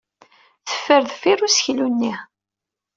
[0.69, 2.13] Teffer deffir useklu-nni.